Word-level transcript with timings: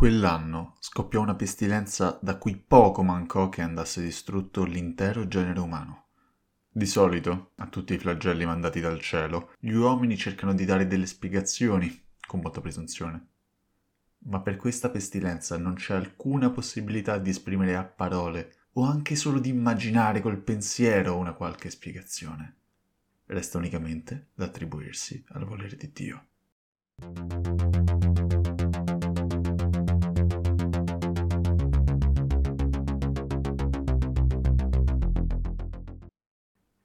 Quell'anno 0.00 0.76
scoppiò 0.80 1.20
una 1.20 1.34
pestilenza 1.34 2.18
da 2.22 2.38
cui 2.38 2.56
poco 2.56 3.02
mancò 3.02 3.50
che 3.50 3.60
andasse 3.60 4.00
distrutto 4.00 4.64
l'intero 4.64 5.28
genere 5.28 5.60
umano. 5.60 6.06
Di 6.70 6.86
solito, 6.86 7.50
a 7.56 7.66
tutti 7.66 7.92
i 7.92 7.98
flagelli 7.98 8.46
mandati 8.46 8.80
dal 8.80 8.98
cielo, 8.98 9.52
gli 9.58 9.72
uomini 9.72 10.16
cercano 10.16 10.54
di 10.54 10.64
dare 10.64 10.86
delle 10.86 11.04
spiegazioni, 11.04 12.02
con 12.26 12.40
molta 12.40 12.62
presunzione. 12.62 13.26
Ma 14.20 14.40
per 14.40 14.56
questa 14.56 14.88
pestilenza 14.88 15.58
non 15.58 15.74
c'è 15.74 15.96
alcuna 15.96 16.48
possibilità 16.48 17.18
di 17.18 17.28
esprimere 17.28 17.76
a 17.76 17.84
parole 17.84 18.54
o 18.72 18.84
anche 18.84 19.16
solo 19.16 19.38
di 19.38 19.50
immaginare 19.50 20.22
col 20.22 20.38
pensiero 20.38 21.18
una 21.18 21.34
qualche 21.34 21.68
spiegazione. 21.68 22.56
Resta 23.26 23.58
unicamente 23.58 24.28
da 24.32 24.46
attribuirsi 24.46 25.22
al 25.28 25.44
volere 25.44 25.76
di 25.76 25.90
Dio. 25.92 26.24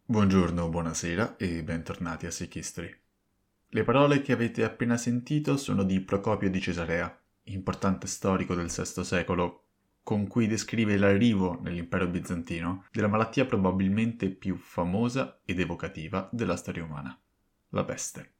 Buongiorno, 0.07 0.69
buonasera 0.69 1.35
e 1.35 1.63
bentornati 1.63 2.27
a 2.27 2.31
Sick 2.31 2.57
History. 2.57 2.95
Le 3.69 3.83
parole 3.83 4.21
che 4.21 4.33
avete 4.33 4.63
appena 4.63 4.97
sentito 4.97 5.57
sono 5.57 5.81
di 5.81 5.99
Procopio 5.99 6.47
di 6.47 6.61
Cesarea, 6.61 7.11
importante 7.45 8.05
storico 8.05 8.53
del 8.53 8.67
VI 8.67 9.03
secolo, 9.03 9.63
con 10.03 10.27
cui 10.27 10.45
descrive 10.45 10.95
l'arrivo 10.97 11.59
nell'impero 11.59 12.05
bizantino 12.05 12.85
della 12.91 13.07
malattia 13.07 13.45
probabilmente 13.45 14.29
più 14.29 14.57
famosa 14.57 15.41
ed 15.43 15.59
evocativa 15.59 16.29
della 16.31 16.55
storia 16.55 16.83
umana, 16.83 17.19
la 17.69 17.83
peste. 17.83 18.33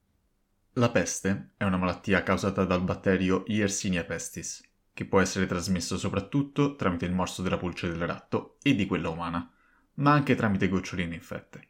La 0.74 0.92
peste 0.92 1.54
è 1.58 1.64
una 1.64 1.78
malattia 1.78 2.22
causata 2.22 2.64
dal 2.64 2.84
batterio 2.84 3.44
Yersinia 3.48 4.04
pestis, 4.04 4.62
che 4.94 5.06
può 5.06 5.20
essere 5.20 5.48
trasmesso 5.48 5.98
soprattutto 5.98 6.76
tramite 6.76 7.06
il 7.06 7.12
morso 7.12 7.42
della 7.42 7.58
pulce 7.58 7.88
del 7.88 8.06
ratto 8.06 8.58
e 8.62 8.76
di 8.76 8.86
quella 8.86 9.10
umana 9.10 9.50
ma 9.96 10.12
anche 10.12 10.36
tramite 10.36 10.68
goccioline 10.68 11.16
infette. 11.16 11.68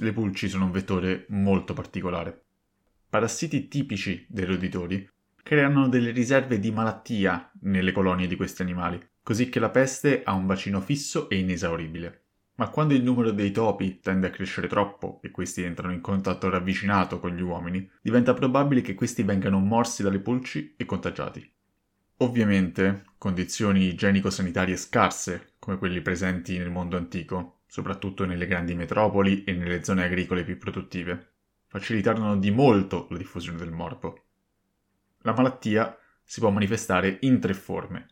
Le 0.00 0.12
pulci 0.12 0.48
sono 0.48 0.66
un 0.66 0.70
vettore 0.70 1.26
molto 1.28 1.74
particolare. 1.74 2.44
Parassiti 3.08 3.68
tipici 3.68 4.24
dei 4.28 4.44
roditori 4.44 5.08
creano 5.42 5.88
delle 5.88 6.12
riserve 6.12 6.58
di 6.58 6.70
malattia 6.70 7.50
nelle 7.62 7.92
colonie 7.92 8.26
di 8.26 8.36
questi 8.36 8.62
animali, 8.62 9.04
così 9.22 9.48
che 9.48 9.60
la 9.60 9.70
peste 9.70 10.22
ha 10.24 10.32
un 10.32 10.46
bacino 10.46 10.80
fisso 10.80 11.28
e 11.28 11.38
inesauribile. 11.38 12.20
Ma 12.54 12.68
quando 12.68 12.94
il 12.94 13.02
numero 13.02 13.32
dei 13.32 13.50
topi 13.50 14.00
tende 14.00 14.28
a 14.28 14.30
crescere 14.30 14.68
troppo 14.68 15.20
e 15.22 15.30
questi 15.30 15.62
entrano 15.62 15.92
in 15.92 16.00
contatto 16.00 16.48
ravvicinato 16.48 17.18
con 17.18 17.34
gli 17.34 17.40
uomini, 17.40 17.90
diventa 18.00 18.34
probabile 18.34 18.82
che 18.82 18.94
questi 18.94 19.22
vengano 19.22 19.58
morsi 19.58 20.02
dalle 20.02 20.20
pulci 20.20 20.74
e 20.76 20.84
contagiati. 20.84 21.50
Ovviamente, 22.18 23.04
condizioni 23.18 23.88
igienico-sanitarie 23.88 24.76
scarse, 24.76 25.51
come 25.62 25.78
quelli 25.78 26.00
presenti 26.00 26.58
nel 26.58 26.70
mondo 26.70 26.96
antico, 26.96 27.60
soprattutto 27.68 28.24
nelle 28.24 28.48
grandi 28.48 28.74
metropoli 28.74 29.44
e 29.44 29.52
nelle 29.52 29.84
zone 29.84 30.02
agricole 30.02 30.42
più 30.42 30.58
produttive, 30.58 31.34
facilitarono 31.68 32.36
di 32.36 32.50
molto 32.50 33.06
la 33.10 33.16
diffusione 33.16 33.58
del 33.58 33.70
morbo. 33.70 34.24
La 35.18 35.32
malattia 35.32 35.96
si 36.24 36.40
può 36.40 36.50
manifestare 36.50 37.18
in 37.20 37.38
tre 37.38 37.54
forme: 37.54 38.08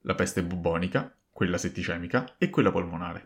la 0.00 0.16
peste 0.16 0.42
bubonica, 0.42 1.16
quella 1.30 1.58
setticemica 1.58 2.34
e 2.38 2.50
quella 2.50 2.72
polmonare. 2.72 3.24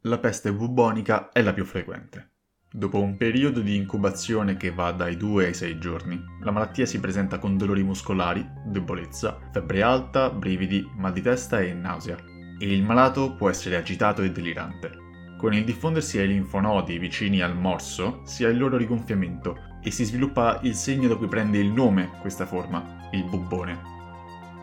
La 0.00 0.18
peste 0.18 0.52
bubonica 0.52 1.30
è 1.30 1.40
la 1.40 1.52
più 1.52 1.64
frequente. 1.64 2.30
Dopo 2.68 3.00
un 3.00 3.16
periodo 3.16 3.60
di 3.60 3.76
incubazione 3.76 4.56
che 4.56 4.72
va 4.72 4.90
dai 4.90 5.16
2 5.16 5.46
ai 5.46 5.54
6 5.54 5.78
giorni, 5.78 6.20
la 6.40 6.50
malattia 6.50 6.86
si 6.86 6.98
presenta 6.98 7.38
con 7.38 7.56
dolori 7.56 7.84
muscolari, 7.84 8.44
debolezza, 8.66 9.38
febbre 9.52 9.82
alta, 9.82 10.30
brividi, 10.30 10.84
mal 10.96 11.12
di 11.12 11.20
testa 11.20 11.60
e 11.60 11.74
nausea, 11.74 12.31
e 12.62 12.72
il 12.72 12.84
malato 12.84 13.34
può 13.34 13.50
essere 13.50 13.74
agitato 13.74 14.22
e 14.22 14.30
delirante. 14.30 15.00
Con 15.36 15.52
il 15.52 15.64
diffondersi 15.64 16.18
ai 16.18 16.28
linfonodi 16.28 16.96
vicini 16.96 17.40
al 17.40 17.56
morso 17.56 18.20
si 18.24 18.44
ha 18.44 18.48
il 18.48 18.56
loro 18.56 18.76
rigonfiamento 18.76 19.58
e 19.82 19.90
si 19.90 20.04
sviluppa 20.04 20.60
il 20.62 20.76
segno 20.76 21.08
da 21.08 21.16
cui 21.16 21.26
prende 21.26 21.58
il 21.58 21.72
nome 21.72 22.10
questa 22.20 22.46
forma, 22.46 23.08
il 23.10 23.24
bubbone. 23.24 23.80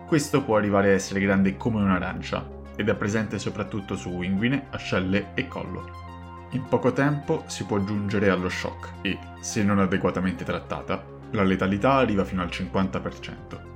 Questo 0.08 0.42
può 0.44 0.56
arrivare 0.56 0.92
a 0.92 0.94
essere 0.94 1.20
grande 1.20 1.58
come 1.58 1.82
un'arancia 1.82 2.48
ed 2.78 2.88
è 2.88 2.96
presente 2.96 3.38
soprattutto 3.38 3.98
su 3.98 4.22
inguine, 4.22 4.68
ascelle 4.70 5.32
e 5.34 5.50
collo. 5.50 6.48
In 6.52 6.64
poco 6.70 6.94
tempo 6.94 7.44
si 7.48 7.66
può 7.66 7.84
giungere 7.84 8.30
allo 8.30 8.48
shock 8.48 8.94
e, 9.02 9.20
se 9.42 9.62
non 9.62 9.78
adeguatamente 9.78 10.46
trattata, 10.46 11.04
la 11.32 11.44
letalità 11.44 11.96
arriva 11.96 12.24
fino 12.24 12.42
al 12.42 12.48
50%. 12.48 13.69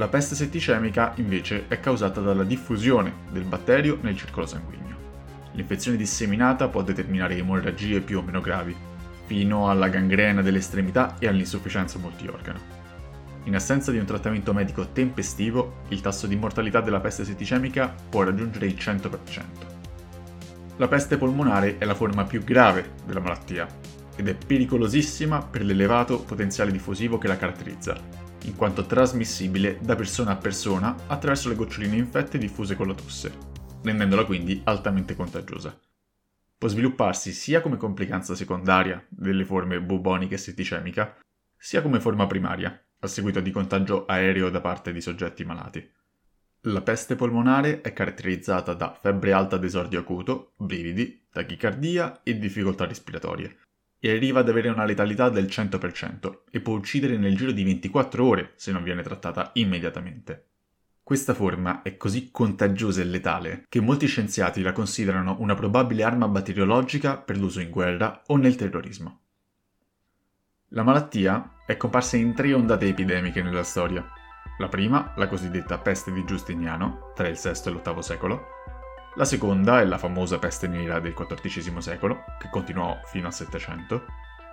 La 0.00 0.08
peste 0.08 0.34
setticemica 0.34 1.12
invece 1.16 1.66
è 1.68 1.78
causata 1.78 2.22
dalla 2.22 2.42
diffusione 2.42 3.12
del 3.30 3.44
batterio 3.44 3.98
nel 4.00 4.16
circolo 4.16 4.46
sanguigno. 4.46 4.96
L'infezione 5.52 5.98
disseminata 5.98 6.68
può 6.68 6.82
determinare 6.82 7.36
emorragie 7.36 8.00
più 8.00 8.16
o 8.16 8.22
meno 8.22 8.40
gravi, 8.40 8.74
fino 9.26 9.68
alla 9.68 9.88
gangrena 9.88 10.40
delle 10.40 10.56
estremità 10.56 11.16
e 11.18 11.28
all'insufficienza 11.28 11.98
multiorgano. 11.98 12.58
In 13.44 13.54
assenza 13.54 13.90
di 13.90 13.98
un 13.98 14.06
trattamento 14.06 14.54
medico 14.54 14.88
tempestivo, 14.90 15.82
il 15.88 16.00
tasso 16.00 16.26
di 16.26 16.34
mortalità 16.34 16.80
della 16.80 17.00
peste 17.00 17.26
setticemica 17.26 17.94
può 18.08 18.22
raggiungere 18.22 18.64
il 18.64 18.76
100%. 18.78 19.42
La 20.78 20.88
peste 20.88 21.18
polmonare 21.18 21.76
è 21.76 21.84
la 21.84 21.94
forma 21.94 22.24
più 22.24 22.42
grave 22.42 22.92
della 23.04 23.20
malattia 23.20 23.66
ed 24.16 24.28
è 24.28 24.34
pericolosissima 24.34 25.42
per 25.42 25.62
l'elevato 25.62 26.20
potenziale 26.22 26.72
diffusivo 26.72 27.18
che 27.18 27.28
la 27.28 27.36
caratterizza, 27.36 28.29
in 28.44 28.56
quanto 28.56 28.86
trasmissibile 28.86 29.78
da 29.80 29.94
persona 29.94 30.32
a 30.32 30.36
persona 30.36 30.96
attraverso 31.06 31.48
le 31.48 31.54
goccioline 31.54 31.96
infette 31.96 32.38
diffuse 32.38 32.76
con 32.76 32.88
la 32.88 32.94
tosse, 32.94 33.32
rendendola 33.82 34.24
quindi 34.24 34.60
altamente 34.64 35.14
contagiosa. 35.14 35.78
Può 36.56 36.68
svilupparsi 36.68 37.32
sia 37.32 37.60
come 37.60 37.76
complicanza 37.76 38.34
secondaria 38.34 39.04
delle 39.08 39.44
forme 39.44 39.80
bubonica 39.80 40.34
e 40.34 40.38
setticemica, 40.38 41.16
sia 41.56 41.82
come 41.82 42.00
forma 42.00 42.26
primaria, 42.26 42.78
a 43.00 43.06
seguito 43.06 43.40
di 43.40 43.50
contagio 43.50 44.04
aereo 44.06 44.50
da 44.50 44.60
parte 44.60 44.92
di 44.92 45.00
soggetti 45.00 45.44
malati. 45.44 45.90
La 46.64 46.82
peste 46.82 47.16
polmonare 47.16 47.80
è 47.80 47.94
caratterizzata 47.94 48.74
da 48.74 48.92
febbre 48.92 49.32
alta 49.32 49.56
ad 49.56 49.64
esordio 49.64 50.00
acuto, 50.00 50.52
brividi, 50.56 51.26
tachicardia 51.32 52.20
e 52.22 52.38
difficoltà 52.38 52.84
respiratorie, 52.84 53.56
e 54.00 54.10
arriva 54.10 54.40
ad 54.40 54.48
avere 54.48 54.68
una 54.68 54.84
letalità 54.84 55.28
del 55.28 55.44
100% 55.44 56.38
e 56.50 56.60
può 56.60 56.74
uccidere 56.74 57.18
nel 57.18 57.36
giro 57.36 57.52
di 57.52 57.62
24 57.62 58.26
ore 58.26 58.52
se 58.56 58.72
non 58.72 58.82
viene 58.82 59.02
trattata 59.02 59.50
immediatamente. 59.54 60.46
Questa 61.02 61.34
forma 61.34 61.82
è 61.82 61.96
così 61.96 62.30
contagiosa 62.30 63.00
e 63.00 63.04
letale 63.04 63.66
che 63.68 63.80
molti 63.80 64.06
scienziati 64.06 64.62
la 64.62 64.72
considerano 64.72 65.36
una 65.40 65.54
probabile 65.54 66.02
arma 66.02 66.28
batteriologica 66.28 67.18
per 67.18 67.36
l'uso 67.36 67.60
in 67.60 67.70
guerra 67.70 68.22
o 68.26 68.36
nel 68.36 68.56
terrorismo. 68.56 69.20
La 70.68 70.82
malattia 70.82 71.56
è 71.66 71.76
comparsa 71.76 72.16
in 72.16 72.34
tre 72.34 72.52
ondate 72.54 72.86
epidemiche 72.86 73.42
nella 73.42 73.64
storia, 73.64 74.08
la 74.60 74.68
prima, 74.68 75.14
la 75.16 75.26
cosiddetta 75.26 75.78
peste 75.78 76.12
di 76.12 76.22
Giustiniano, 76.24 77.12
tra 77.14 77.26
il 77.28 77.38
VI 77.42 77.48
e 77.48 77.70
l'VIII 77.70 78.02
secolo. 78.02 78.44
La 79.14 79.24
seconda 79.24 79.80
è 79.80 79.84
la 79.84 79.98
famosa 79.98 80.38
peste 80.38 80.68
nera 80.68 81.00
del 81.00 81.14
XIV 81.14 81.78
secolo, 81.78 82.24
che 82.38 82.48
continuò 82.48 83.00
fino 83.06 83.26
al 83.26 83.34
Settecento. 83.34 84.04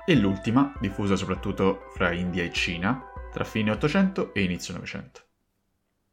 E 0.03 0.15
l'ultima, 0.15 0.73
diffusa 0.79 1.15
soprattutto 1.15 1.89
fra 1.93 2.11
India 2.11 2.43
e 2.43 2.51
Cina, 2.51 3.03
tra 3.31 3.43
fine 3.43 3.69
Ottocento 3.69 4.33
e 4.33 4.41
inizio 4.41 4.73
Novecento. 4.73 5.21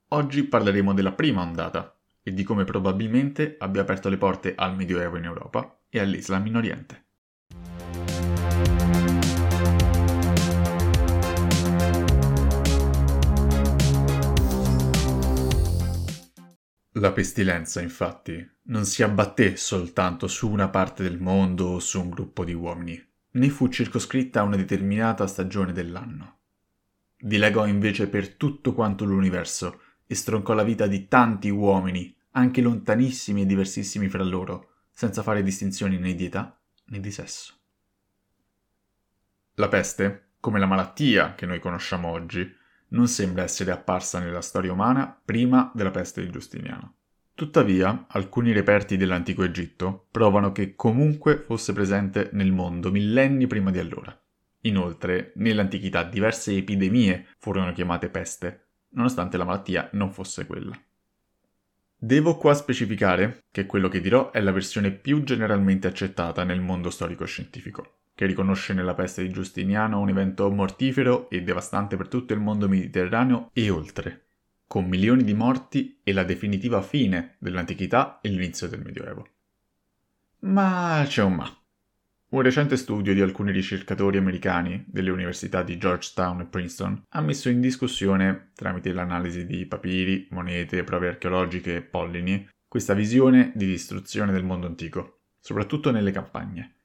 Oggi 0.08 0.44
parleremo 0.44 0.92
della 0.92 1.12
prima 1.12 1.40
ondata 1.40 1.96
e 2.22 2.34
di 2.34 2.42
come 2.42 2.64
probabilmente 2.64 3.56
abbia 3.58 3.80
aperto 3.80 4.10
le 4.10 4.18
porte 4.18 4.54
al 4.54 4.76
Medioevo 4.76 5.16
in 5.16 5.24
Europa 5.24 5.78
e 5.88 5.98
all'Islam 5.98 6.46
in 6.46 6.56
Oriente. 6.56 7.03
La 16.98 17.10
pestilenza, 17.10 17.80
infatti, 17.80 18.48
non 18.66 18.84
si 18.84 19.02
abbatté 19.02 19.56
soltanto 19.56 20.28
su 20.28 20.48
una 20.48 20.68
parte 20.68 21.02
del 21.02 21.18
mondo 21.18 21.70
o 21.70 21.78
su 21.80 22.00
un 22.00 22.08
gruppo 22.08 22.44
di 22.44 22.52
uomini, 22.52 23.04
né 23.32 23.48
fu 23.48 23.66
circoscritta 23.66 24.38
a 24.38 24.42
una 24.44 24.54
determinata 24.54 25.26
stagione 25.26 25.72
dell'anno. 25.72 26.38
Dilegò 27.18 27.66
invece 27.66 28.06
per 28.06 28.34
tutto 28.34 28.74
quanto 28.74 29.04
l'universo 29.04 29.80
e 30.06 30.14
stroncò 30.14 30.54
la 30.54 30.62
vita 30.62 30.86
di 30.86 31.08
tanti 31.08 31.48
uomini, 31.48 32.16
anche 32.30 32.60
lontanissimi 32.60 33.42
e 33.42 33.46
diversissimi 33.46 34.08
fra 34.08 34.22
loro, 34.22 34.74
senza 34.92 35.24
fare 35.24 35.42
distinzioni 35.42 35.98
né 35.98 36.14
di 36.14 36.26
età 36.26 36.56
né 36.86 37.00
di 37.00 37.10
sesso. 37.10 37.54
La 39.54 39.66
peste, 39.66 40.34
come 40.38 40.60
la 40.60 40.66
malattia 40.66 41.34
che 41.34 41.44
noi 41.44 41.58
conosciamo 41.58 42.06
oggi, 42.06 42.62
non 42.94 43.08
sembra 43.08 43.42
essere 43.42 43.70
apparsa 43.70 44.18
nella 44.18 44.40
storia 44.40 44.72
umana 44.72 45.20
prima 45.22 45.70
della 45.74 45.90
peste 45.90 46.22
di 46.24 46.30
Giustiniano. 46.30 46.94
Tuttavia, 47.34 48.06
alcuni 48.08 48.52
reperti 48.52 48.96
dell'antico 48.96 49.42
Egitto 49.42 50.06
provano 50.10 50.52
che 50.52 50.76
comunque 50.76 51.36
fosse 51.36 51.72
presente 51.72 52.30
nel 52.32 52.52
mondo 52.52 52.92
millenni 52.92 53.46
prima 53.46 53.72
di 53.72 53.80
allora. 53.80 54.16
Inoltre, 54.62 55.32
nell'antichità 55.36 56.04
diverse 56.04 56.56
epidemie 56.56 57.26
furono 57.38 57.72
chiamate 57.72 58.08
peste, 58.08 58.66
nonostante 58.90 59.36
la 59.36 59.44
malattia 59.44 59.88
non 59.92 60.12
fosse 60.12 60.46
quella. 60.46 60.78
Devo 61.96 62.36
qua 62.36 62.54
specificare 62.54 63.44
che 63.50 63.66
quello 63.66 63.88
che 63.88 64.00
dirò 64.00 64.30
è 64.30 64.40
la 64.40 64.52
versione 64.52 64.92
più 64.92 65.24
generalmente 65.24 65.88
accettata 65.88 66.44
nel 66.44 66.60
mondo 66.60 66.90
storico-scientifico, 66.90 68.03
che 68.14 68.26
riconosce 68.26 68.72
nella 68.72 68.94
peste 68.94 69.22
di 69.22 69.30
Giustiniano 69.30 70.00
un 70.00 70.08
evento 70.08 70.50
mortifero 70.50 71.28
e 71.28 71.42
devastante 71.42 71.96
per 71.96 72.08
tutto 72.08 72.32
il 72.32 72.40
mondo 72.40 72.68
mediterraneo 72.68 73.50
e 73.52 73.70
oltre, 73.70 74.26
con 74.66 74.86
milioni 74.86 75.24
di 75.24 75.34
morti 75.34 76.00
e 76.02 76.12
la 76.12 76.24
definitiva 76.24 76.80
fine 76.80 77.36
dell'antichità 77.38 78.20
e 78.20 78.28
l'inizio 78.28 78.68
del 78.68 78.82
Medioevo. 78.82 79.26
Ma 80.40 81.02
c'è 81.06 81.22
un 81.22 81.34
ma. 81.34 81.58
Un 82.34 82.42
recente 82.42 82.76
studio 82.76 83.14
di 83.14 83.20
alcuni 83.20 83.52
ricercatori 83.52 84.16
americani 84.16 84.84
delle 84.88 85.10
università 85.10 85.62
di 85.62 85.78
Georgetown 85.78 86.40
e 86.40 86.46
Princeton 86.46 87.04
ha 87.10 87.20
messo 87.20 87.48
in 87.48 87.60
discussione, 87.60 88.50
tramite 88.54 88.92
l'analisi 88.92 89.46
di 89.46 89.66
papiri, 89.66 90.26
monete, 90.30 90.82
prove 90.82 91.08
archeologiche 91.08 91.76
e 91.76 91.82
pollini, 91.82 92.48
questa 92.66 92.94
visione 92.94 93.52
di 93.54 93.66
distruzione 93.66 94.32
del 94.32 94.42
mondo 94.42 94.66
antico, 94.66 95.20
soprattutto 95.38 95.92
nelle 95.92 96.10
campagne. 96.10 96.83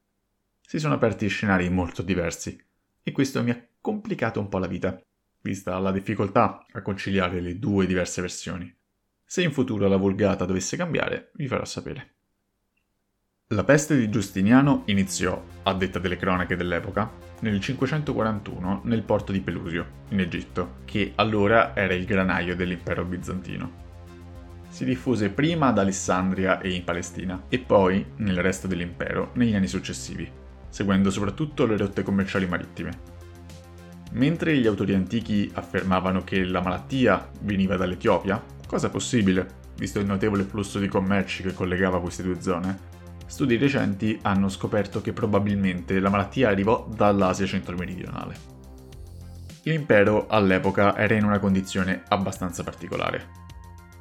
Si 0.70 0.78
sono 0.78 0.94
aperti 0.94 1.28
scenari 1.30 1.68
molto 1.68 2.04
diversi 2.04 2.56
e 3.02 3.12
questo 3.12 3.42
mi 3.42 3.50
ha 3.50 3.60
complicato 3.82 4.40
un 4.40 4.50
po' 4.50 4.60
la 4.60 4.68
vita, 4.68 5.02
vista 5.42 5.76
la 5.80 5.92
difficoltà 5.92 6.64
a 6.72 6.84
conciliare 6.84 7.40
le 7.40 7.58
due 7.58 7.88
diverse 7.88 8.22
versioni. 8.22 8.72
Se 9.26 9.42
in 9.42 9.52
futuro 9.52 9.88
la 9.88 9.98
vulgata 9.98 10.46
dovesse 10.46 10.78
cambiare, 10.78 11.32
vi 11.34 11.48
farò 11.48 11.66
sapere. 11.66 12.14
La 13.48 13.64
peste 13.64 13.98
di 13.98 14.12
Giustiniano 14.12 14.84
iniziò, 14.86 15.44
a 15.64 15.74
detta 15.74 15.98
delle 15.98 16.18
cronache 16.18 16.56
dell'epoca, 16.56 17.12
nel 17.40 17.60
541 17.60 18.82
nel 18.84 19.02
porto 19.02 19.32
di 19.32 19.42
Pelusio, 19.42 20.04
in 20.10 20.20
Egitto, 20.20 20.82
che 20.86 21.14
allora 21.16 21.76
era 21.76 21.96
il 21.96 22.06
granaio 22.06 22.56
dell'impero 22.56 23.04
bizantino. 23.06 23.88
Si 24.70 24.86
diffuse 24.86 25.32
prima 25.32 25.70
ad 25.70 25.80
Alessandria 25.80 26.62
e 26.62 26.74
in 26.74 26.84
Palestina, 26.84 27.46
e 27.50 27.58
poi 27.58 28.06
nel 28.18 28.38
resto 28.40 28.68
dell'impero 28.68 29.32
negli 29.34 29.56
anni 29.56 29.68
successivi, 29.68 30.39
seguendo 30.70 31.10
soprattutto 31.12 31.66
le 31.66 31.78
rotte 31.78 32.04
commerciali 32.04 32.48
marittime. 32.48 33.18
Mentre 34.12 34.58
gli 34.58 34.66
autori 34.66 34.94
antichi 34.94 35.50
affermavano 35.54 36.24
che 36.24 36.44
la 36.44 36.62
malattia 36.62 37.30
veniva 37.42 37.78
dall'Etiopia, 37.78 38.42
cosa 38.66 38.90
possibile, 38.90 39.58
visto 39.78 40.00
il 40.00 40.06
notevole 40.06 40.44
flusso 40.44 40.80
di 40.80 40.88
commerci 40.88 41.44
che 41.44 41.54
collegava 41.54 42.02
queste 42.02 42.24
due 42.24 42.42
zone, 42.42 42.78
studi 43.26 43.58
recenti 43.58 44.18
hanno 44.24 44.50
scoperto 44.50 45.02
che 45.02 45.14
probabilmente 45.14 46.00
la 46.00 46.10
malattia 46.10 46.50
arrivò 46.50 46.88
dall'Asia 46.92 47.46
centro-meridionale. 47.46 48.58
L'impero 49.64 50.26
all'epoca 50.28 50.98
era 50.98 51.14
in 51.14 51.26
una 51.26 51.38
condizione 51.38 52.04
abbastanza 52.08 52.64
particolare. 52.64 53.48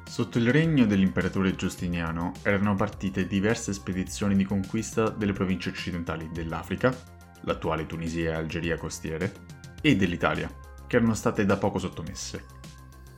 Sotto 0.09 0.39
il 0.39 0.51
regno 0.51 0.87
dell'imperatore 0.87 1.55
Giustiniano 1.55 2.31
erano 2.41 2.73
partite 2.73 3.27
diverse 3.27 3.73
spedizioni 3.73 4.35
di 4.35 4.43
conquista 4.43 5.09
delle 5.09 5.33
province 5.33 5.69
occidentali 5.69 6.31
dell'Africa, 6.33 6.91
l'attuale 7.41 7.85
Tunisia 7.85 8.31
e 8.31 8.33
Algeria 8.33 8.75
costiere, 8.75 9.31
e 9.79 9.95
dell'Italia, 9.95 10.51
che 10.87 10.95
erano 10.95 11.13
state 11.13 11.45
da 11.45 11.57
poco 11.57 11.77
sottomesse. 11.77 12.43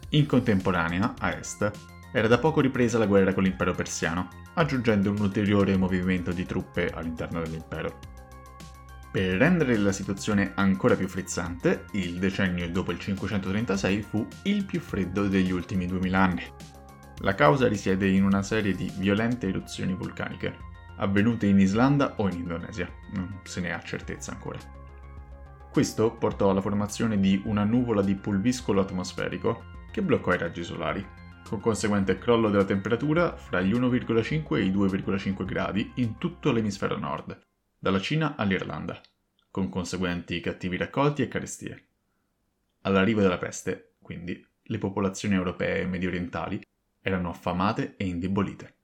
In 0.10 0.26
contemporanea, 0.26 1.14
a 1.18 1.32
est, 1.32 1.72
era 2.12 2.28
da 2.28 2.38
poco 2.40 2.60
ripresa 2.60 2.98
la 2.98 3.08
guerra 3.08 3.34
con 3.34 3.44
l'impero 3.44 3.74
persiano, 3.74 4.28
aggiungendo 4.56 5.12
un 5.12 5.20
ulteriore 5.22 5.78
movimento 5.78 6.34
di 6.34 6.46
truppe 6.46 6.90
all'interno 6.90 7.42
dell'impero. 7.42 8.00
Per 9.10 9.38
rendere 9.38 9.78
la 9.78 9.94
situazione 9.94 10.52
ancora 10.56 10.96
più 10.96 11.08
frizzante, 11.08 11.86
il 11.94 12.20
decennio 12.20 12.70
dopo 12.70 12.92
il 12.92 13.00
536 13.00 14.02
fu 14.02 14.28
il 14.44 14.66
più 14.66 14.82
freddo 14.82 15.30
degli 15.30 15.52
ultimi 15.52 15.88
2000 15.88 16.20
anni. 16.20 16.44
La 17.24 17.36
causa 17.36 17.68
risiede 17.68 18.10
in 18.10 18.24
una 18.24 18.42
serie 18.42 18.74
di 18.74 18.92
violente 18.98 19.48
eruzioni 19.48 19.94
vulcaniche, 19.94 20.58
avvenute 20.98 21.46
in 21.46 21.60
Islanda 21.60 22.16
o 22.18 22.28
in 22.28 22.40
Indonesia, 22.40 22.90
non 23.14 23.42
se 23.44 23.62
ne 23.62 23.74
ha 23.74 23.82
certezza 23.82 24.32
ancora. 24.32 24.58
Questo 25.72 26.14
portò 26.14 26.50
alla 26.50 26.62
formazione 26.62 27.20
di 27.20 27.40
una 27.46 27.64
nuvola 27.64 28.02
di 28.02 28.16
pulviscolo 28.16 28.82
atmosferico 28.82 29.66
che 29.92 30.02
bloccò 30.02 30.34
i 30.34 30.40
raggi 30.40 30.64
solari, 30.64 31.06
con 31.48 31.60
conseguente 31.60 32.18
crollo 32.18 32.50
della 32.50 32.66
temperatura 32.66 33.36
fra 33.38 33.62
gli 33.62 33.72
1,5 33.72 34.58
e 34.58 34.64
i 34.64 34.72
2,5 34.72 35.46
gradi 35.46 35.92
in 35.96 36.18
tutto 36.18 36.52
l'emisfero 36.52 36.98
nord, 36.98 37.40
dalla 37.78 38.00
Cina 38.00 38.36
all'Irlanda, 38.36 39.00
con 39.52 39.70
conseguenti 39.70 40.40
cattivi 40.40 40.76
raccolti 40.76 41.22
e 41.22 41.28
carestie. 41.28 41.86
All'arrivo 42.82 43.22
della 43.22 43.38
peste, 43.38 43.94
quindi, 44.02 44.44
le 44.64 44.78
popolazioni 44.80 45.36
europee 45.36 45.82
e 45.82 45.86
mediorientali 45.86 46.62
erano 47.02 47.30
affamate 47.30 47.96
e 47.98 48.06
indebolite. 48.06 48.76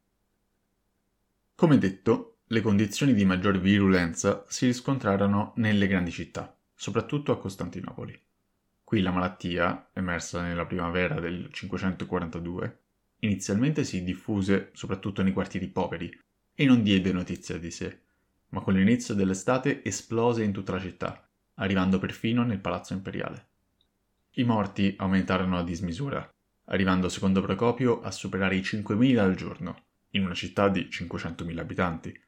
Come 1.56 1.78
detto, 1.78 2.40
le 2.48 2.62
condizioni 2.62 3.14
di 3.14 3.26
maggior 3.26 3.60
virulenza 3.60 4.46
si 4.48 4.66
riscontrarono 4.66 5.54
nelle 5.58 5.88
grandi 5.88 6.12
città, 6.12 6.56
soprattutto 6.74 7.32
a 7.32 7.38
Costantinopoli. 7.38 8.20
Qui 8.84 9.02
la 9.02 9.12
malattia, 9.12 9.90
emersa 9.94 10.42
nella 10.42 10.66
primavera 10.66 11.20
del 11.20 11.50
542, 11.52 12.80
inizialmente 13.20 13.84
si 13.84 14.04
diffuse 14.04 14.70
soprattutto 14.74 15.24
nei 15.24 15.34
quartieri 15.34 15.68
poveri 15.68 16.18
e 16.54 16.66
non 16.66 16.84
diede 16.84 17.12
notizia 17.12 17.58
di 17.58 17.70
sé, 17.70 18.02
ma 18.50 18.62
con 18.62 18.74
l'inizio 18.74 19.14
dell'estate 19.14 19.84
esplose 19.84 20.44
in 20.44 20.54
tutta 20.54 20.72
la 20.72 20.80
città, 20.80 21.28
arrivando 21.56 22.00
perfino 22.00 22.44
nel 22.44 22.60
palazzo 22.60 22.94
imperiale. 22.94 23.48
I 24.32 24.44
morti 24.44 24.94
aumentarono 24.98 25.58
a 25.58 25.64
dismisura, 25.64 26.32
arrivando 26.68 27.10
secondo 27.10 27.42
Procopio 27.42 28.02
a 28.02 28.12
superare 28.12 28.56
i 28.56 28.62
5.000 28.62 29.18
al 29.18 29.36
giorno, 29.36 29.86
in 30.12 30.24
una 30.24 30.34
città 30.34 30.70
di 30.70 30.88
500.000 30.92 31.58
abitanti, 31.58 32.22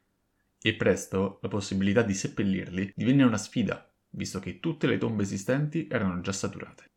e 0.62 0.74
presto 0.76 1.40
la 1.42 1.48
possibilità 1.48 2.02
di 2.02 2.14
seppellirli 2.14 2.92
divenne 2.96 3.24
una 3.24 3.38
sfida 3.38 3.90
visto 4.12 4.40
che 4.40 4.60
tutte 4.60 4.88
le 4.88 4.98
tombe 4.98 5.24
esistenti 5.24 5.88
erano 5.90 6.20
già 6.22 6.32
saturate. 6.32 6.92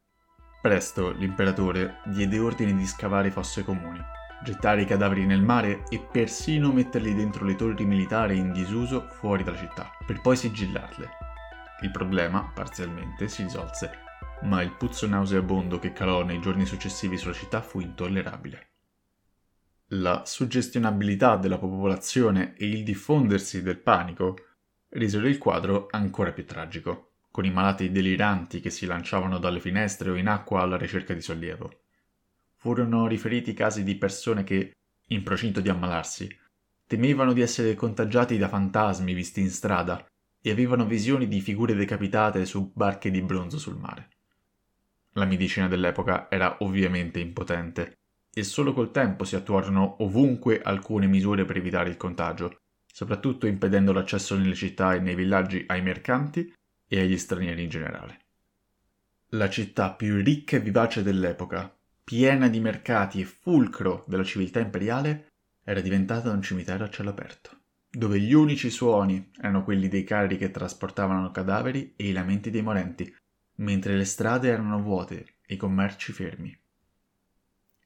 Presto 0.61 1.11
l'imperatore 1.11 2.01
diede 2.07 2.39
ordine 2.39 2.75
di 2.75 2.87
scavare 2.87 3.31
fosse 3.31 3.65
comuni, 3.65 4.01
gettare 4.45 4.83
i 4.83 4.87
cadaveri 4.87 5.27
nel 5.27 5.43
mare 5.43 5.85
e 5.89 6.01
persino 6.01 6.73
metterli 6.73 7.15
dentro 7.15 7.45
le 7.45 7.57
torri 7.57 7.85
militari 7.85 8.39
in 8.39 8.53
disuso 8.53 9.09
fuori 9.11 9.43
dalla 9.43 9.59
città, 9.59 9.91
per 10.07 10.21
poi 10.21 10.37
sigillarle. 10.37 11.09
Il 11.83 11.91
problema, 11.91 12.51
parzialmente, 12.55 13.29
si 13.29 13.43
risolse, 13.43 13.91
ma 14.43 14.63
il 14.63 14.73
puzzo 14.73 15.07
nauseabondo 15.07 15.79
che 15.79 15.93
calò 15.93 16.25
nei 16.25 16.41
giorni 16.41 16.67
successivi 16.67 17.17
sulla 17.17 17.33
città 17.33 17.61
fu 17.61 17.81
intollerabile. 17.81 18.69
La 19.95 20.23
suggestionabilità 20.25 21.37
della 21.37 21.59
popolazione 21.59 22.55
e 22.57 22.67
il 22.67 22.83
diffondersi 22.83 23.63
del 23.63 23.79
panico 23.79 24.37
resero 24.89 25.29
il 25.29 25.39
quadro 25.39 25.89
ancora 25.91 26.33
più 26.33 26.47
tragico, 26.47 27.13
con 27.31 27.45
i 27.45 27.51
malati 27.51 27.91
deliranti 27.91 28.61
che 28.61 28.71
si 28.71 28.87
lanciavano 28.87 29.39
dalle 29.39 29.61
finestre 29.61 30.11
o 30.11 30.17
in 30.17 30.29
acqua 30.29 30.63
alla 30.63 30.77
ricerca 30.77 31.15
di 31.15 31.21
sollievo. 31.21 31.81
Furono 32.57 33.07
riferiti 33.07 33.55
casi 33.55 33.83
di 33.83 33.97
persone 33.97 34.45
che, 34.45 34.73
in 35.09 35.23
procinto 35.23 35.61
di 35.61 35.69
ammalarsi, 35.69 36.29
temevano 36.87 37.33
di 37.33 37.41
essere 37.41 37.75
contagiati 37.75 38.37
da 38.39 38.49
fantasmi 38.49 39.15
visti 39.15 39.41
in 39.41 39.51
strada 39.51 40.05
e 40.41 40.51
avevano 40.51 40.85
visioni 40.85 41.29
di 41.29 41.41
figure 41.41 41.75
decapitate 41.75 42.45
su 42.45 42.71
barche 42.75 43.11
di 43.11 43.23
bronzo 43.23 43.59
sul 43.59 43.77
mare. 43.77 44.09
La 45.15 45.25
medicina 45.27 45.69
dell'epoca 45.69 46.31
era 46.31 46.57
ovviamente 46.61 47.21
impotente 47.21 47.99
e 48.33 48.45
solo 48.45 48.73
col 48.73 48.91
tempo 48.91 49.25
si 49.25 49.37
attuarono 49.37 50.03
ovunque 50.03 50.63
alcune 50.63 51.07
misure 51.07 51.45
per 51.45 51.59
evitare 51.59 51.91
il 51.91 51.99
contagio, 51.99 52.61
soprattutto 52.87 53.47
impedendo 53.47 53.93
l'accesso 53.93 54.37
nelle 54.37 54.55
città 54.55 54.95
e 54.95 55.01
nei 55.01 55.15
villaggi 55.15 55.65
ai 55.67 55.83
mercanti 55.83 56.53
e 56.89 57.01
agli 57.01 57.19
stranieri 57.19 57.63
in 57.63 57.69
generale. 57.69 58.21
La 59.35 59.49
città 59.49 59.93
più 59.93 60.23
ricca 60.23 60.57
e 60.57 60.61
vivace 60.61 61.03
dell'epoca, 61.03 61.75
piena 62.05 62.49
di 62.49 62.61
mercati 62.61 63.21
e 63.21 63.25
fulcro 63.25 64.05
della 64.07 64.25
civiltà 64.25 64.61
imperiale, 64.61 65.29
era 65.65 65.81
diventata 65.81 66.31
un 66.31 66.43
cimitero 66.43 66.85
a 66.85 66.91
cielo 66.91 67.11
aperto, 67.11 67.51
dove 67.91 68.19
gli 68.19 68.33
unici 68.33 68.69
suoni 68.69 69.31
erano 69.39 69.63
quelli 69.63 69.89
dei 69.89 70.05
carri 70.05 70.37
che 70.37 70.51
trasportavano 70.51 71.31
cadaveri 71.31 71.95
e 71.97 72.09
i 72.09 72.13
lamenti 72.13 72.51
dei 72.51 72.63
morenti, 72.63 73.15
mentre 73.57 73.97
le 73.97 74.05
strade 74.05 74.49
erano 74.49 74.81
vuote 74.81 75.37
e 75.47 75.55
i 75.55 75.57
commerci 75.57 76.13
fermi. 76.13 76.57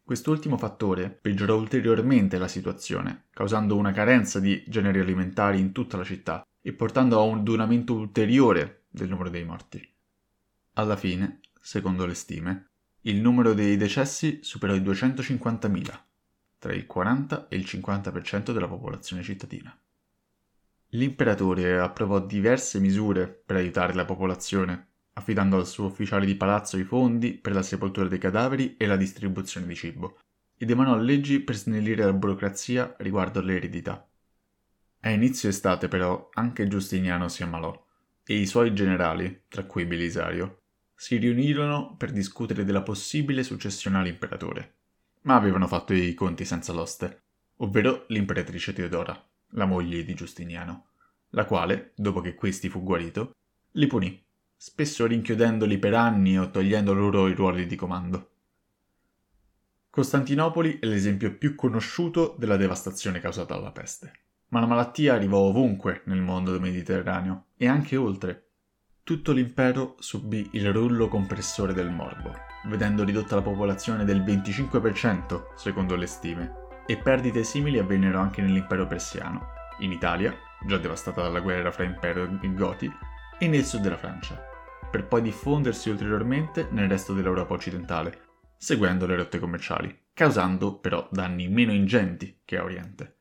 Quest'ultimo 0.02 0.56
fattore 0.56 1.10
peggiorò 1.10 1.56
ulteriormente 1.56 2.38
la 2.38 2.46
situazione, 2.46 3.24
causando 3.30 3.76
una 3.76 3.90
carenza 3.90 4.38
di 4.38 4.62
generi 4.68 5.00
alimentari 5.00 5.58
in 5.58 5.72
tutta 5.72 5.96
la 5.96 6.04
città 6.04 6.46
e 6.62 6.72
portando 6.72 7.18
a 7.18 7.22
un 7.22 7.44
aumento 7.58 7.94
ulteriore 7.94 8.84
del 8.88 9.08
numero 9.08 9.30
dei 9.30 9.44
morti. 9.44 9.94
Alla 10.74 10.96
fine, 10.96 11.40
secondo 11.60 12.06
le 12.06 12.14
stime, 12.14 12.68
il 13.02 13.20
numero 13.20 13.52
dei 13.52 13.76
decessi 13.76 14.40
superò 14.42 14.74
i 14.74 14.80
250.000, 14.80 16.00
tra 16.58 16.72
il 16.72 16.86
40 16.86 17.48
e 17.48 17.56
il 17.56 17.64
50% 17.64 18.52
della 18.52 18.68
popolazione 18.68 19.22
cittadina. 19.22 19.76
L'imperatore 20.90 21.78
approvò 21.78 22.20
diverse 22.20 22.78
misure 22.78 23.26
per 23.26 23.56
aiutare 23.56 23.92
la 23.94 24.04
popolazione, 24.04 24.88
affidando 25.18 25.56
al 25.56 25.66
suo 25.66 25.86
ufficiale 25.86 26.26
di 26.26 26.34
palazzo 26.34 26.76
i 26.76 26.84
fondi 26.84 27.32
per 27.32 27.52
la 27.52 27.62
sepoltura 27.62 28.08
dei 28.08 28.18
cadaveri 28.18 28.76
e 28.76 28.86
la 28.86 28.96
distribuzione 28.96 29.66
di 29.66 29.74
cibo, 29.74 30.18
ed 30.56 30.70
emanò 30.70 30.96
leggi 30.96 31.40
per 31.40 31.56
snellire 31.56 32.04
la 32.04 32.12
burocrazia 32.12 32.94
riguardo 32.98 33.40
all'eredità. 33.40 34.06
A 35.00 35.10
inizio 35.10 35.48
estate, 35.48 35.88
però, 35.88 36.30
anche 36.34 36.66
Giustiniano 36.66 37.28
si 37.28 37.42
ammalò 37.42 37.84
e 38.28 38.34
i 38.34 38.46
suoi 38.46 38.74
generali, 38.74 39.42
tra 39.48 39.64
cui 39.64 39.84
Belisario, 39.84 40.62
si 40.94 41.16
riunirono 41.16 41.94
per 41.96 42.10
discutere 42.10 42.64
della 42.64 42.82
possibile 42.82 43.42
successione 43.42 43.98
all'imperatore. 43.98 44.74
Ma 45.22 45.36
avevano 45.36 45.66
fatto 45.66 45.92
i 45.92 46.12
conti 46.14 46.44
senza 46.44 46.72
l'oste, 46.72 47.22
ovvero 47.58 48.04
l'imperatrice 48.08 48.72
Teodora, 48.72 49.24
la 49.50 49.64
moglie 49.64 50.04
di 50.04 50.14
Giustiniano, 50.14 50.88
la 51.30 51.44
quale, 51.44 51.92
dopo 51.94 52.20
che 52.20 52.34
questi 52.34 52.68
fu 52.68 52.82
guarito, 52.82 53.32
li 53.72 53.86
punì, 53.86 54.25
spesso 54.56 55.06
rinchiudendoli 55.06 55.78
per 55.78 55.94
anni 55.94 56.38
o 56.38 56.50
togliendo 56.50 56.92
loro 56.92 57.28
i 57.28 57.34
ruoli 57.34 57.66
di 57.66 57.76
comando. 57.76 58.30
Costantinopoli 59.90 60.78
è 60.78 60.86
l'esempio 60.86 61.36
più 61.36 61.54
conosciuto 61.54 62.34
della 62.38 62.56
devastazione 62.56 63.20
causata 63.20 63.54
dalla 63.54 63.72
peste 63.72 64.24
ma 64.48 64.60
la 64.60 64.66
malattia 64.66 65.14
arrivò 65.14 65.38
ovunque 65.38 66.02
nel 66.04 66.20
mondo 66.20 66.58
mediterraneo 66.60 67.46
e 67.56 67.66
anche 67.66 67.96
oltre. 67.96 68.42
Tutto 69.02 69.32
l'impero 69.32 69.96
subì 69.98 70.48
il 70.52 70.72
rullo 70.72 71.08
compressore 71.08 71.72
del 71.72 71.90
morbo, 71.90 72.32
vedendo 72.66 73.04
ridotta 73.04 73.36
la 73.36 73.42
popolazione 73.42 74.04
del 74.04 74.22
25% 74.22 75.54
secondo 75.56 75.94
le 75.94 76.06
stime, 76.06 76.64
e 76.86 76.96
perdite 76.96 77.44
simili 77.44 77.78
avvennero 77.78 78.18
anche 78.18 78.42
nell'impero 78.42 78.86
persiano, 78.86 79.46
in 79.80 79.92
Italia, 79.92 80.34
già 80.66 80.78
devastata 80.78 81.22
dalla 81.22 81.40
guerra 81.40 81.70
fra 81.70 81.84
impero 81.84 82.38
e 82.40 82.54
goti, 82.54 82.90
e 83.38 83.48
nel 83.48 83.64
sud 83.64 83.82
della 83.82 83.96
Francia, 83.96 84.45
per 84.90 85.06
poi 85.06 85.22
diffondersi 85.22 85.90
ulteriormente 85.90 86.68
nel 86.70 86.88
resto 86.88 87.14
dell'Europa 87.14 87.54
occidentale, 87.54 88.20
seguendo 88.56 89.06
le 89.06 89.16
rotte 89.16 89.38
commerciali, 89.38 89.94
causando 90.12 90.78
però 90.78 91.08
danni 91.10 91.48
meno 91.48 91.72
ingenti 91.72 92.40
che 92.44 92.56
a 92.56 92.64
Oriente. 92.64 93.16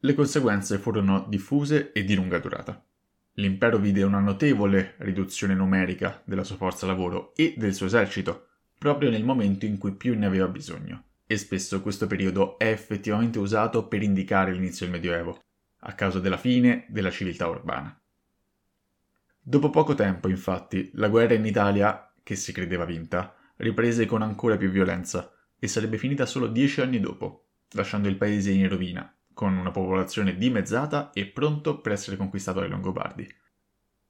Le 0.00 0.14
conseguenze 0.14 0.78
furono 0.78 1.26
diffuse 1.28 1.92
e 1.92 2.04
di 2.04 2.14
lunga 2.14 2.38
durata. 2.38 2.84
L'impero 3.34 3.78
vide 3.78 4.02
una 4.02 4.20
notevole 4.20 4.94
riduzione 4.98 5.54
numerica 5.54 6.22
della 6.24 6.44
sua 6.44 6.56
forza 6.56 6.86
lavoro 6.86 7.34
e 7.34 7.54
del 7.56 7.74
suo 7.74 7.86
esercito, 7.86 8.46
proprio 8.78 9.10
nel 9.10 9.24
momento 9.24 9.64
in 9.64 9.78
cui 9.78 9.92
più 9.92 10.16
ne 10.16 10.26
aveva 10.26 10.46
bisogno, 10.46 11.04
e 11.26 11.36
spesso 11.36 11.80
questo 11.80 12.06
periodo 12.06 12.58
è 12.58 12.68
effettivamente 12.68 13.38
usato 13.38 13.86
per 13.86 14.02
indicare 14.02 14.52
l'inizio 14.52 14.86
del 14.86 14.94
Medioevo, 14.94 15.42
a 15.80 15.92
causa 15.94 16.20
della 16.20 16.36
fine 16.36 16.86
della 16.88 17.10
civiltà 17.10 17.48
urbana. 17.48 18.00
Dopo 19.48 19.70
poco 19.70 19.94
tempo, 19.94 20.28
infatti, 20.28 20.90
la 20.92 21.08
guerra 21.08 21.32
in 21.32 21.46
Italia, 21.46 22.12
che 22.22 22.36
si 22.36 22.52
credeva 22.52 22.84
vinta, 22.84 23.34
riprese 23.56 24.04
con 24.04 24.20
ancora 24.20 24.58
più 24.58 24.68
violenza 24.68 25.32
e 25.58 25.66
sarebbe 25.66 25.96
finita 25.96 26.26
solo 26.26 26.48
dieci 26.48 26.82
anni 26.82 27.00
dopo, 27.00 27.46
lasciando 27.70 28.08
il 28.08 28.18
paese 28.18 28.50
in 28.50 28.68
rovina 28.68 29.10
con 29.32 29.56
una 29.56 29.70
popolazione 29.70 30.36
dimezzata 30.36 31.12
e 31.12 31.28
pronto 31.28 31.80
per 31.80 31.92
essere 31.92 32.18
conquistato 32.18 32.60
dai 32.60 32.68
Longobardi. 32.68 33.26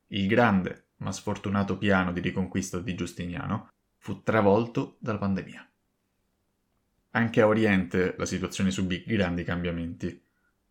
Il 0.08 0.26
grande 0.26 0.88
ma 0.96 1.12
sfortunato 1.12 1.78
piano 1.78 2.10
di 2.10 2.18
riconquista 2.18 2.80
di 2.80 2.96
Giustiniano 2.96 3.68
fu 3.96 4.24
travolto 4.24 4.96
dalla 4.98 5.18
pandemia. 5.18 5.70
Anche 7.10 7.40
a 7.40 7.46
Oriente 7.46 8.16
la 8.18 8.26
situazione 8.26 8.72
subì 8.72 9.04
grandi 9.06 9.44
cambiamenti. 9.44 10.20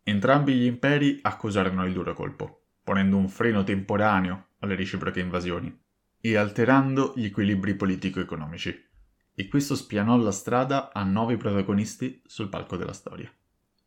Entrambi 0.02 0.52
gli 0.52 0.66
imperi 0.66 1.20
accusarono 1.22 1.86
il 1.86 1.94
duro 1.94 2.12
colpo, 2.12 2.64
ponendo 2.82 3.16
un 3.16 3.30
freno 3.30 3.64
temporaneo 3.64 4.47
alle 4.60 4.76
reciproche 4.76 5.20
invasioni 5.20 5.76
e 6.20 6.36
alterando 6.36 7.12
gli 7.16 7.26
equilibri 7.26 7.74
politico-economici. 7.74 8.86
E 9.34 9.48
questo 9.48 9.76
spianò 9.76 10.16
la 10.16 10.32
strada 10.32 10.92
a 10.92 11.04
nuovi 11.04 11.36
protagonisti 11.36 12.22
sul 12.26 12.48
palco 12.48 12.76
della 12.76 12.92
storia 12.92 13.32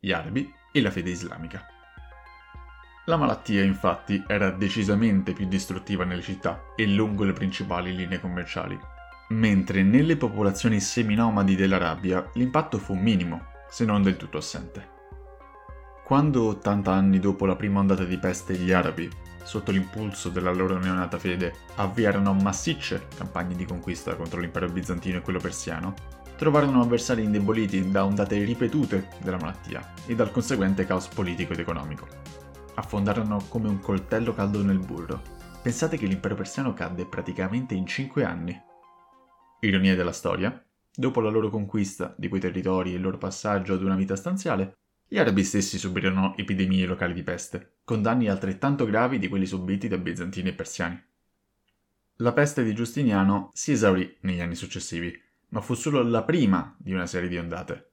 gli 0.04 0.12
arabi 0.12 0.52
e 0.72 0.82
la 0.82 0.90
fede 0.90 1.12
islamica. 1.12 1.64
La 3.06 3.18
malattia 3.18 3.64
infatti 3.64 4.24
era 4.28 4.50
decisamente 4.50 5.34
più 5.34 5.48
distruttiva 5.48 6.04
nelle 6.04 6.24
città 6.24 6.74
e 6.76 6.88
lungo 6.88 7.24
le 7.24 7.34
principali 7.34 7.96
linee 7.96 8.20
commerciali, 8.20 8.78
mentre 9.30 9.84
nelle 9.84 10.18
popolazioni 10.18 10.80
seminomadi 10.80 11.56
dell'Arabia 11.56 12.28
l'impatto 12.34 12.80
fu 12.80 12.96
minimo, 12.96 13.46
se 13.70 13.86
non 13.86 14.02
del 14.02 14.18
tutto 14.18 14.38
assente. 14.38 14.91
Quando 16.12 16.48
80 16.48 16.92
anni 16.92 17.20
dopo 17.20 17.46
la 17.46 17.56
prima 17.56 17.80
ondata 17.80 18.04
di 18.04 18.18
peste 18.18 18.56
gli 18.56 18.74
arabi, 18.74 19.10
sotto 19.44 19.72
l'impulso 19.72 20.28
della 20.28 20.52
loro 20.52 20.78
neonata 20.78 21.18
fede, 21.18 21.54
avviarono 21.76 22.34
massicce 22.34 23.08
campagne 23.16 23.56
di 23.56 23.64
conquista 23.64 24.18
contro 24.18 24.42
l'impero 24.42 24.68
bizantino 24.68 25.20
e 25.20 25.22
quello 25.22 25.40
persiano, 25.40 25.94
trovarono 26.36 26.82
avversari 26.82 27.24
indeboliti 27.24 27.92
da 27.92 28.04
ondate 28.04 28.44
ripetute 28.44 29.08
della 29.24 29.38
malattia 29.38 29.94
e 30.06 30.14
dal 30.14 30.32
conseguente 30.32 30.86
caos 30.86 31.08
politico 31.08 31.54
ed 31.54 31.60
economico. 31.60 32.06
Affondarono 32.76 33.46
come 33.48 33.70
un 33.70 33.80
coltello 33.80 34.34
caldo 34.34 34.62
nel 34.62 34.80
burro. 34.80 35.22
Pensate 35.62 35.96
che 35.96 36.08
l'impero 36.08 36.36
persiano 36.36 36.74
cadde 36.74 37.06
praticamente 37.06 37.74
in 37.74 37.86
5 37.86 38.26
anni. 38.26 38.62
Ironia 39.62 39.96
della 39.96 40.12
storia, 40.12 40.62
dopo 40.94 41.22
la 41.22 41.30
loro 41.30 41.50
conquista 41.50 42.14
di 42.18 42.28
quei 42.28 42.42
territori 42.42 42.92
e 42.92 42.96
il 42.96 43.02
loro 43.02 43.18
passaggio 43.18 43.76
ad 43.76 43.82
una 43.82 43.96
vita 43.96 44.18
stanziale, 44.18 44.76
gli 45.14 45.18
arabi 45.18 45.44
stessi 45.44 45.78
subirono 45.78 46.38
epidemie 46.38 46.86
locali 46.86 47.14
di 47.14 47.22
peste, 47.22 47.80
con 47.84 48.02
danni 48.02 48.30
altrettanto 48.30 48.86
gravi 48.86 49.20
di 49.20 49.28
quelli 49.28 49.46
subiti 49.46 49.90
da 49.90 49.98
bizantini 49.98 50.48
e 50.48 50.54
persiani. 50.54 51.04
La 52.20 52.32
peste 52.32 52.64
di 52.64 52.74
Giustiniano 52.74 53.50
si 53.52 53.74
esaurì 53.74 54.20
negli 54.22 54.40
anni 54.40 54.56
successivi, 54.56 55.14
ma 55.50 55.60
fu 55.60 55.74
solo 55.74 56.02
la 56.02 56.24
prima 56.24 56.74
di 56.80 56.94
una 56.94 57.08
serie 57.08 57.28
di 57.28 57.38
ondate. 57.38 57.92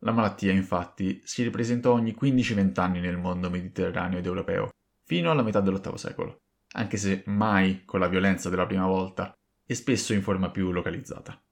La 0.00 0.12
malattia, 0.12 0.52
infatti, 0.52 1.22
si 1.24 1.42
ripresentò 1.42 1.94
ogni 1.94 2.14
15-20 2.14 2.78
anni 2.78 3.00
nel 3.00 3.16
mondo 3.16 3.48
mediterraneo 3.48 4.18
ed 4.18 4.26
europeo, 4.26 4.68
fino 5.04 5.30
alla 5.30 5.42
metà 5.42 5.60
dell'VIII 5.60 5.96
secolo, 5.96 6.42
anche 6.72 6.98
se 6.98 7.22
mai 7.24 7.86
con 7.86 8.00
la 8.00 8.08
violenza 8.08 8.50
della 8.50 8.66
prima 8.66 8.86
volta 8.86 9.32
e 9.64 9.74
spesso 9.74 10.12
in 10.12 10.20
forma 10.20 10.50
più 10.50 10.72
localizzata. 10.72 11.42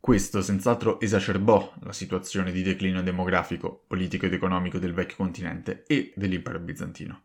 Questo 0.00 0.40
senz'altro 0.40 0.98
esacerbò 0.98 1.74
la 1.82 1.92
situazione 1.92 2.52
di 2.52 2.62
declino 2.62 3.02
demografico, 3.02 3.84
politico 3.86 4.24
ed 4.24 4.32
economico 4.32 4.78
del 4.78 4.94
vecchio 4.94 5.16
continente 5.16 5.84
e 5.86 6.14
dell'impero 6.16 6.58
bizantino. 6.58 7.22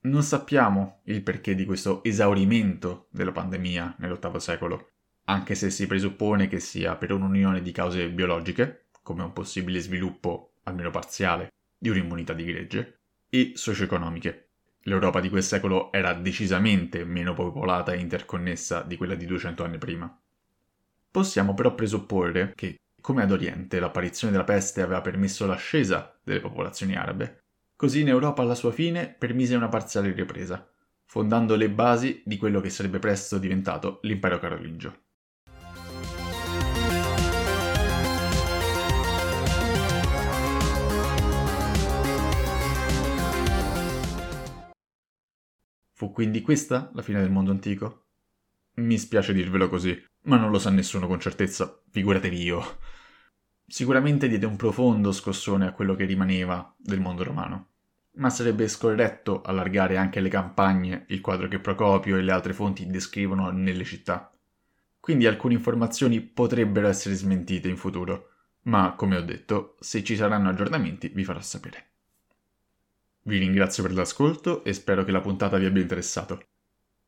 Non 0.00 0.24
sappiamo 0.24 1.00
il 1.04 1.22
perché 1.22 1.54
di 1.54 1.64
questo 1.64 2.02
esaurimento 2.02 3.06
della 3.10 3.30
pandemia 3.30 3.94
nell'VIII 3.98 4.40
secolo, 4.40 4.90
anche 5.26 5.54
se 5.54 5.70
si 5.70 5.86
presuppone 5.86 6.48
che 6.48 6.58
sia 6.58 6.96
per 6.96 7.12
un'unione 7.12 7.62
di 7.62 7.70
cause 7.70 8.10
biologiche, 8.10 8.86
come 9.02 9.22
un 9.22 9.32
possibile 9.32 9.78
sviluppo, 9.78 10.54
almeno 10.64 10.90
parziale, 10.90 11.52
di 11.78 11.88
un'immunità 11.88 12.32
di 12.32 12.44
gregge, 12.44 12.98
e 13.28 13.52
socio-economiche. 13.54 14.48
L'Europa 14.82 15.20
di 15.20 15.28
quel 15.28 15.44
secolo 15.44 15.92
era 15.92 16.14
decisamente 16.14 17.04
meno 17.04 17.32
popolata 17.32 17.92
e 17.92 18.00
interconnessa 18.00 18.82
di 18.82 18.96
quella 18.96 19.14
di 19.14 19.24
200 19.24 19.62
anni 19.62 19.78
prima. 19.78 20.19
Possiamo 21.12 21.54
però 21.54 21.74
presupporre 21.74 22.52
che, 22.54 22.82
come 23.00 23.22
ad 23.22 23.32
Oriente 23.32 23.80
l'apparizione 23.80 24.32
della 24.32 24.44
peste 24.44 24.80
aveva 24.80 25.00
permesso 25.00 25.44
l'ascesa 25.44 26.16
delle 26.22 26.38
popolazioni 26.38 26.94
arabe, 26.94 27.46
così 27.74 28.02
in 28.02 28.08
Europa 28.08 28.42
alla 28.42 28.54
sua 28.54 28.70
fine 28.70 29.08
permise 29.18 29.56
una 29.56 29.68
parziale 29.68 30.12
ripresa, 30.12 30.64
fondando 31.06 31.56
le 31.56 31.68
basi 31.68 32.22
di 32.24 32.36
quello 32.36 32.60
che 32.60 32.70
sarebbe 32.70 33.00
presto 33.00 33.38
diventato 33.38 33.98
l'impero 34.02 34.38
carolingio. 34.38 35.02
Fu 45.92 46.12
quindi 46.12 46.40
questa 46.40 46.92
la 46.94 47.02
fine 47.02 47.20
del 47.20 47.32
mondo 47.32 47.50
antico? 47.50 48.04
Mi 48.74 48.96
spiace 48.96 49.32
dirvelo 49.32 49.68
così, 49.68 50.00
ma 50.22 50.36
non 50.36 50.50
lo 50.50 50.58
sa 50.58 50.70
nessuno 50.70 51.06
con 51.06 51.20
certezza, 51.20 51.82
figuratevi 51.90 52.42
io. 52.42 52.78
Sicuramente 53.66 54.28
diede 54.28 54.46
un 54.46 54.56
profondo 54.56 55.12
scossone 55.12 55.66
a 55.66 55.72
quello 55.72 55.94
che 55.94 56.04
rimaneva 56.04 56.74
del 56.76 57.00
mondo 57.00 57.22
romano, 57.22 57.68
ma 58.14 58.28
sarebbe 58.28 58.68
scorretto 58.68 59.42
allargare 59.42 59.96
anche 59.96 60.18
alle 60.18 60.28
campagne 60.28 61.04
il 61.08 61.20
quadro 61.20 61.48
che 61.48 61.60
Procopio 61.60 62.16
e 62.16 62.22
le 62.22 62.32
altre 62.32 62.52
fonti 62.52 62.86
descrivono 62.86 63.50
nelle 63.50 63.84
città. 63.84 64.32
Quindi 64.98 65.26
alcune 65.26 65.54
informazioni 65.54 66.20
potrebbero 66.20 66.88
essere 66.88 67.14
smentite 67.14 67.68
in 67.68 67.76
futuro, 67.76 68.30
ma 68.62 68.94
come 68.94 69.16
ho 69.16 69.22
detto, 69.22 69.76
se 69.80 70.04
ci 70.04 70.16
saranno 70.16 70.50
aggiornamenti 70.50 71.08
vi 71.08 71.24
farò 71.24 71.40
sapere. 71.40 71.86
Vi 73.22 73.38
ringrazio 73.38 73.82
per 73.82 73.92
l'ascolto 73.92 74.64
e 74.64 74.72
spero 74.72 75.04
che 75.04 75.12
la 75.12 75.20
puntata 75.20 75.58
vi 75.58 75.66
abbia 75.66 75.82
interessato. 75.82 76.49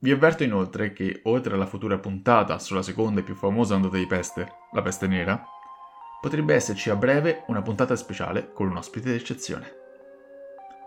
Vi 0.00 0.10
avverto 0.10 0.44
inoltre 0.44 0.92
che, 0.92 1.22
oltre 1.24 1.54
alla 1.54 1.64
futura 1.64 1.98
puntata 1.98 2.58
sulla 2.58 2.82
seconda 2.82 3.20
e 3.20 3.22
più 3.22 3.34
famosa 3.34 3.76
ondata 3.76 3.96
di 3.96 4.06
peste, 4.06 4.46
la 4.72 4.82
peste 4.82 5.06
nera, 5.06 5.42
potrebbe 6.20 6.54
esserci 6.54 6.90
a 6.90 6.96
breve 6.96 7.44
una 7.46 7.62
puntata 7.62 7.96
speciale 7.96 8.52
con 8.52 8.68
un 8.68 8.76
ospite 8.76 9.10
d'eccezione. 9.10 9.72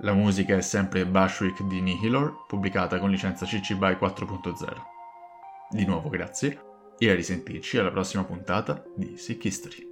La 0.02 0.14
musica 0.14 0.56
è 0.56 0.62
sempre 0.62 1.08
Bashwick 1.08 1.64
di 1.64 1.82
Nihilor, 1.82 2.46
pubblicata 2.46 3.00
con 3.00 3.10
licenza 3.10 3.48
CC 3.48 3.74
BY 3.74 3.94
4.0. 3.94 4.76
Di 5.72 5.86
nuovo 5.86 6.10
grazie 6.10 6.70
e 7.04 7.10
a 7.10 7.16
risentirci 7.16 7.80
alla 7.80 7.90
prossima 7.90 8.24
puntata 8.24 8.86
di 8.96 9.18
Sick 9.18 9.44
History. 9.46 9.91